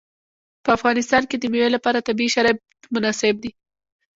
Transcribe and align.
په 0.63 0.69
افغانستان 0.77 1.23
کې 1.29 1.35
د 1.37 1.43
مېوې 1.51 1.69
لپاره 1.75 2.05
طبیعي 2.07 2.33
شرایط 2.35 2.59
مناسب 2.93 3.35
دي. 3.43 3.51